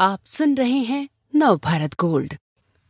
[0.00, 2.34] आप सुन रहे हैं नव भारत गोल्ड।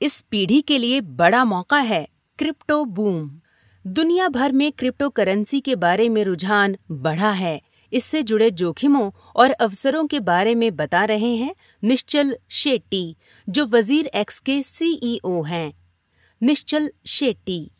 [0.00, 3.30] इस पीढ़ी के लिए बड़ा मौका है क्रिप्टो बूम।
[3.84, 7.60] दुनिया भर में क्रिप्टो करेंसी के बारे में रुझान बढ़ा है।
[7.92, 13.16] इससे जुड़े जोखिमों और अवसरों के बारे में बता रहे हैं निश्चल शेट्टी,
[13.48, 15.72] जो वज़ीर एक्स के सीईओ हैं।
[16.42, 17.70] निश्चल शेट्टी,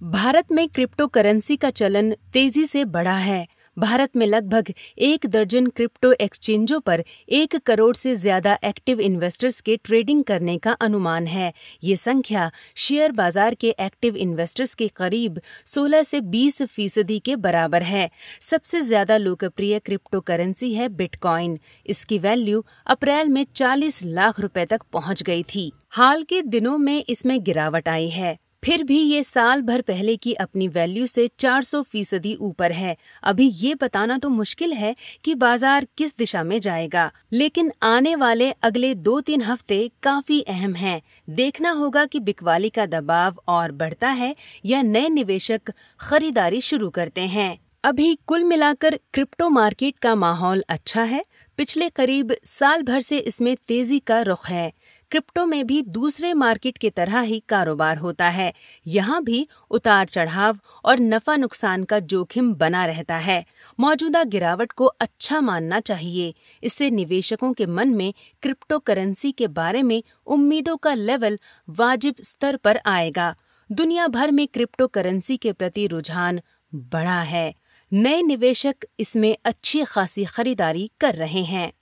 [0.00, 3.46] भारत में क्रिप्टो करेंसी का चलन तेज़ी से बढ़ा है।
[3.76, 9.76] भारत में लगभग एक दर्जन क्रिप्टो एक्सचेंजों पर एक करोड़ से ज़्यादा एक्टिव इन्वेस्टर्स के
[9.76, 11.52] ट्रेडिंग करने का अनुमान है।
[11.84, 17.82] ये संख्या शेयर बाज़ार के एक्टिव इन्वेस्टर्स के करीब 16 से 20 फ़ीसदी के बराबर
[17.82, 18.08] है।
[18.42, 24.82] सबसे ज़्यादा लोकप्रिय क्रिप्टो करेंसी है बिटकॉइन। इसकी वैल्यू अप्रैल में 40 लाख रुपए तक
[24.92, 29.62] पहुँच गई थी। हाल के दिनों में इसमें गिरावट आई है। फिर भी ये साल
[29.62, 34.72] भर पहले की अपनी वैल्यू से 400 फ़ीसदी ऊपर है। अभी ये बताना तो मुश्किल
[34.72, 40.40] है कि बाज़ार किस दिशा में जाएगा, लेकिन आने वाले अगले दो तीन हफ़्ते काफ़ी
[40.42, 41.00] अहम हैं।
[41.32, 44.34] देखना होगा कि बिकवाली का दबाव और बढ़ता है
[44.66, 51.02] या नए निवेशक खरीदारी शुरू करते हैं। अभी कुल मिलाकर क्रिप्टो मार्केट का माहौल अच्छा
[51.02, 51.24] है।
[51.58, 54.72] पिछले करीब साल भर से इसमें तेज़ी का रुख है।
[55.14, 58.52] क्रिप्टो में भी दूसरे मार्केट की तरह ही कारोबार होता है।
[58.86, 63.44] यहाँ भी उतार चढ़ाव और नफा नुकसान का जोखिम बना रहता है।
[63.80, 69.82] मौजूदा गिरावट को अच्छा मानना चाहिए। इससे निवेशकों के मन में क्रिप्टो करेंसी के बारे
[69.82, 71.38] में उम्मीदों का लेवल
[71.68, 73.34] वाजिब स्तर पर आएगा।
[73.72, 76.40] दुनिया भर में क्रिप्टो करेंसी के प्रति रुझान
[76.74, 77.54] बढ़ा है।
[77.92, 81.72] नए निवेशक इसमें अच्छी खासी खरीदारी कर रहे हैं।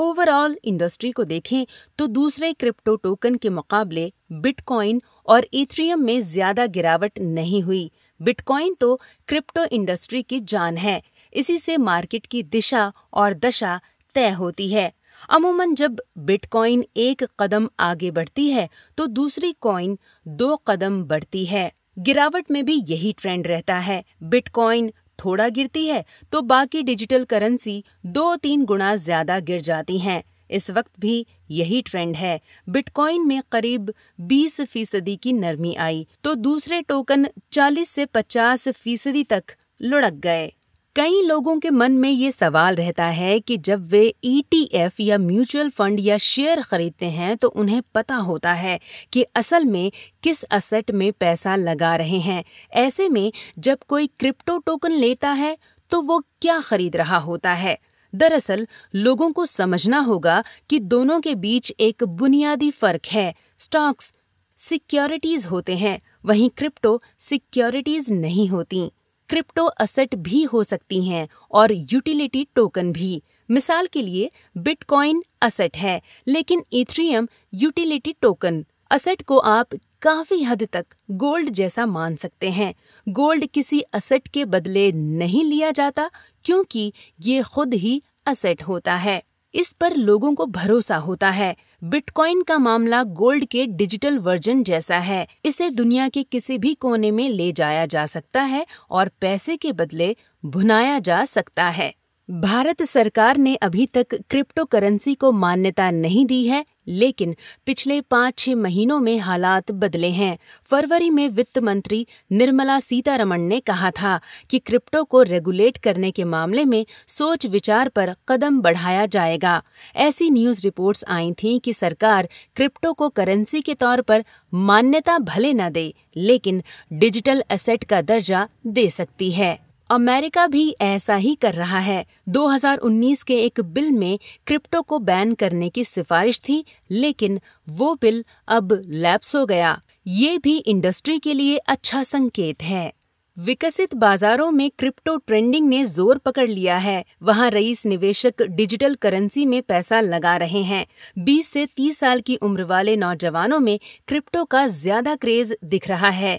[0.00, 1.64] ओवरऑल इंडस्ट्री को देखें
[1.98, 8.74] तो दूसरे क्रिप्टो टोकन के मुकाबले बिटकॉइन और इथरियम में ज़्यादा गिरावट नहीं हुई। बिटकॉइन
[8.80, 8.94] तो
[9.28, 13.80] क्रिप्टो इंडस्ट्री की जान है। इसी से मार्केट की दिशा और दशा
[14.14, 14.92] तय होती है।
[15.30, 21.70] अमूमन जब बिटकॉइन एक कदम आगे बढ़ती है तो दूसरी कॉइन दो कदम बढ़ती है।
[21.98, 24.92] गिरावट में भी यही ट्रेंड रहता है। बिटकॉइन
[25.24, 30.70] थोड़ा गिरती है तो बाकी डिजिटल करेंसी दो तीन गुना ज़्यादा गिर जाती हैं। इस
[30.70, 33.92] वक्त भी यही ट्रेंड है। बिटकॉइन में करीब
[34.28, 40.52] 20 फ़ीसदी की नरमी आई तो दूसरे टोकन 40 से 50 फ़ीसदी तक लुढ़क गए।
[41.00, 45.18] कई लोगों के मन में ये सवाल रहता है कि जब वे ईटीएफ e या
[45.18, 48.78] म्यूचुअल फंड या शेयर खरीदते हैं तो उन्हें पता होता है
[49.12, 54.58] कि असल में किस असेट में पैसा लगा रहे हैं। ऐसे में जब कोई क्रिप्टो
[54.58, 55.56] टोकन लेता है
[55.90, 57.78] तो वो क्या खरीद रहा होता है?
[58.14, 64.14] दरअसल, लोगों को समझना होगा कि दोनों के बीच एक बुनियादी फ़र्क है। स्टॉक्स
[64.58, 68.90] सिक्योरिटीज होते हैं, वहीं क्रिप्टो सिक्योरिटीज नहीं होती।
[69.30, 75.76] क्रिप्टो असेट भी हो सकती हैं और यूटिलिटी टोकन भी। मिसाल के लिए, बिटकॉइन असेट
[75.76, 79.68] है, लेकिन इथ्रियम यूटिलिटी टोकन। असेट को आप
[80.02, 82.74] काफ़ी हद तक गोल्ड जैसा मान सकते हैं।
[83.08, 86.10] गोल्ड किसी असेट के बदले नहीं लिया जाता,
[86.44, 89.22] क्योंकि ये खुद ही असेट होता है।
[89.54, 94.98] इस पर लोगों को भरोसा होता है। बिटकॉइन का मामला गोल्ड के डिजिटल वर्जन जैसा
[94.98, 99.56] है। इसे दुनिया के किसी भी कोने में ले जाया जा सकता है और पैसे
[99.56, 101.92] के बदले भुनाया जा सकता है।
[102.30, 107.34] भारत सरकार ने अभी तक क्रिप्टो करेंसी को मान्यता नहीं दी है, लेकिन
[107.66, 113.58] पिछले पाँच छह महीनों में हालात बदले हैं। फरवरी में वित्त मंत्री निर्मला सीतारमण ने
[113.60, 114.20] कहा था
[114.50, 119.62] कि क्रिप्टो को रेगुलेट करने के मामले में सोच विचार पर कदम बढ़ाया जाएगा।
[119.96, 125.52] ऐसी न्यूज़ रिपोर्ट्स आई थीं कि सरकार क्रिप्टो को करेंसी के तौर पर मान्यता भले
[125.52, 131.54] न दे, लेकिन डिजिटल एसेट का दर्जा दे सकती है। अमेरिका भी ऐसा ही कर
[131.54, 137.40] रहा है। 2019 के एक बिल में क्रिप्टो को बैन करने की सिफारिश थी, लेकिन
[137.68, 142.92] वो बिल अब लैप्स हो गया। ये भी इंडस्ट्री के लिए अच्छा संकेत है।
[143.36, 149.44] विकसित बाजारों में क्रिप्टो ट्रेंडिंग ने ज़ोर पकड़ लिया है। वहाँ रईस निवेशक डिजिटल करेंसी
[149.46, 150.84] में पैसा लगा रहे हैं।
[151.18, 153.78] 20 से 30 साल की उम्र वाले नौजवानों में
[154.08, 156.38] क्रिप्टो का ज़्यादा क्रेज दिख रहा है।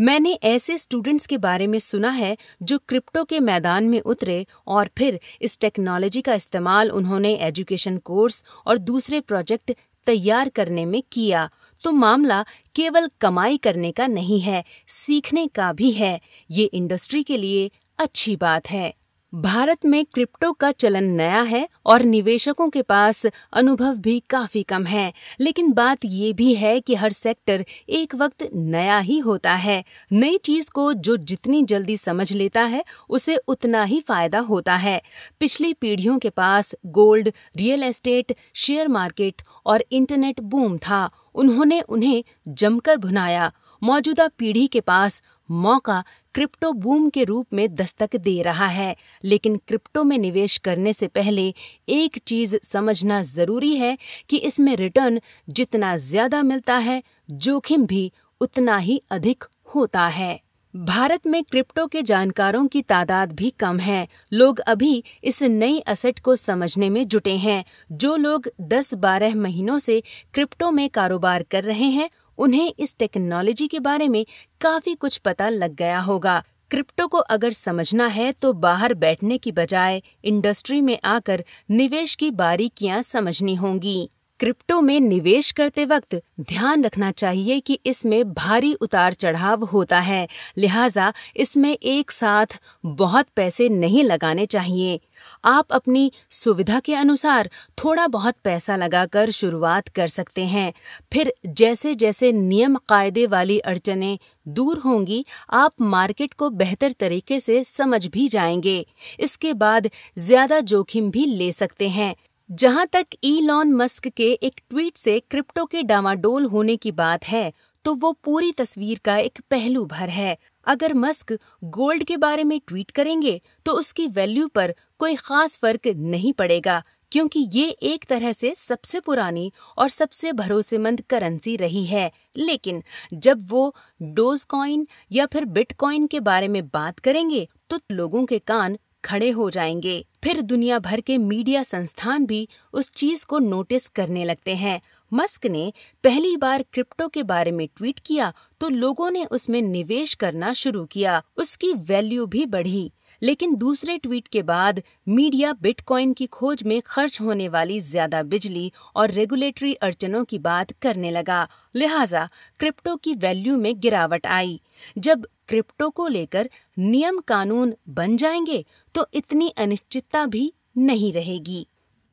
[0.00, 4.90] मैंने ऐसे स्टूडेंट्स के बारे में सुना है जो क्रिप्टो के मैदान में उतरे और
[4.98, 9.72] फिर इस टेक्नोलॉजी का इस्तेमाल उन्होंने एजुकेशन कोर्स और दूसरे प्रोजेक्ट
[10.06, 11.48] तैयार करने में किया।
[11.80, 12.44] तो मामला
[12.74, 16.20] केवल कमाई करने का नहीं है, सीखने का भी है।
[16.50, 19.01] ये इंडस्ट्री के लिए अच्छी बात है।
[19.34, 24.84] भारत में क्रिप्टो का चलन नया है और निवेशकों के पास अनुभव भी काफ़ी कम
[24.84, 29.84] है। लेकिन बात ये भी है कि हर सेक्टर एक वक्त नया ही होता है।
[30.12, 35.02] नई चीज़ को जो जितनी जल्दी समझ लेता है, उसे उतना ही फ़ायदा होता है।
[35.40, 42.24] पिछली पीढ़ियों के पास gold, real estate, share market और इंटरनेट बूम था। उन्होंने उन्हें
[42.48, 43.52] जमकर भुनाया।
[43.82, 46.02] मौजूदा पीढ़ी के पास मौका
[46.34, 48.94] क्रिप्टो बूम के रूप में दस्तक दे रहा है।
[49.24, 51.54] लेकिन क्रिप्टो में निवेश करने से पहले
[51.88, 53.96] एक चीज़ समझना ज़रूरी है
[54.28, 58.10] कि इसमें रिटर्न जितना ज़्यादा मिलता है, जोखिम भी
[58.40, 59.44] उतना ही अधिक
[59.74, 60.40] होता है।
[60.74, 66.18] भारत में क्रिप्टो के जानकारों की तादाद भी कम है। लोग अभी इस नई असेट
[66.18, 70.02] को समझने में जुटे हैं। जो लोग 10-12 महीनों से
[70.34, 72.08] क्रिप्टो में कारोबार कर रहे हैं
[72.38, 74.24] उन्हें इस टेक्नोलॉजी के बारे में
[74.60, 79.52] काफ़ी कुछ पता लग गया होगा। क्रिप्टो को अगर समझना है तो बाहर बैठने की
[79.52, 84.10] बजाय इंडस्ट्री में आकर निवेश की बारीकियाँ समझनी होंगी।
[84.42, 90.26] क्रिप्टो में निवेश करते वक्त ध्यान रखना चाहिए कि इसमें भारी उतार चढ़ाव होता है।
[90.58, 94.98] लिहाजा इसमें एक साथ बहुत पैसे नहीं लगाने चाहिए।
[95.44, 97.50] आप अपनी सुविधा के अनुसार
[97.84, 100.72] थोड़ा बहुत पैसा लगाकर शुरुआत कर सकते हैं।
[101.12, 104.18] फिर जैसे जैसे नियम कायदे वाली अड़चने
[104.48, 108.84] दूर होंगी, आप मार्केट को बेहतर तरीके से समझ भी जाएँगे।
[109.20, 112.14] इसके बाद ज़्यादा जोखिम भी ले सकते हैं।
[112.52, 117.52] जहाँ तक ईलॉन मस्क के एक ट्वीट से क्रिप्टो के डामाडोल होने की बात है
[117.84, 121.32] तो वो पूरी तस्वीर का एक पहलू भर है। अगर मस्क
[121.76, 126.82] गोल्ड के बारे में ट्वीट करेंगे तो उसकी वैल्यू पर कोई खास फ़र्क नहीं पड़ेगा,
[127.12, 132.82] क्योंकि ये एक तरह से सबसे पुरानी और सबसे भरोसेमंद करेंसी रही है। लेकिन
[133.14, 138.38] जब वो डोज कॉइन या फिर बिटकॉइन के बारे में बात करेंगे तो लोगों के
[138.38, 143.88] कान खड़े हो जाएँगे। फिर दुनिया भर के मीडिया संस्थान भी उस चीज़ को नोटिस
[143.88, 144.80] करने लगते हैं।
[145.12, 145.72] मस्क ने
[146.04, 150.84] पहली बार क्रिप्टो के बारे में ट्वीट किया तो लोगों ने उसमें निवेश करना शुरू
[150.84, 152.90] किया। उसकी वैल्यू भी बढ़ी।
[153.22, 158.72] लेकिन दूसरे ट्वीट के बाद मीडिया बिटकॉइन की खोज में खर्च होने वाली ज़्यादा बिजली
[158.96, 162.28] और रेगुलेटरी अड़चनों की बात करने लगा। लिहाजा
[162.58, 164.60] क्रिप्टो की वैल्यू में गिरावट आई।
[164.98, 168.64] जब क्रिप्टो को लेकर नियम कानून बन जाएँगे
[168.94, 171.66] तो इतनी अनिश्चितता भी नहीं रहेगी।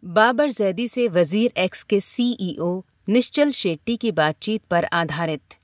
[0.04, 5.56] बाबर जैदी से वज़ीर एक्स के सीईओ निश्चल शेट्टी की बातचीत पर आधारित।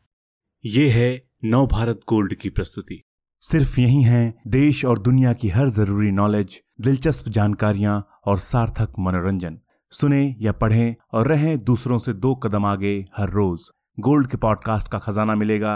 [0.64, 1.10] ये है
[1.46, 3.02] नव भारत गोल्ड की प्रस्तुति।
[3.44, 9.60] सिर्फ़ यही है देश और दुनिया की हर ज़रूरी नॉलेज दिलचस्प जानकारियाँ और सार्थक मनोरंजन।
[9.92, 13.70] सुने या पढ़ें और रहें दूसरों से दो कदम आगे हर रोज।
[14.00, 15.76] गोल्ड के पॉडकास्ट का खजाना मिलेगा